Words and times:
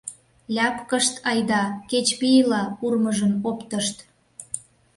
Ляпкышт 0.55 1.15
айда, 1.29 1.63
кеч 1.89 2.07
пийла 2.19 2.63
урмыжын 2.85 3.33
оптышт. 3.49 3.97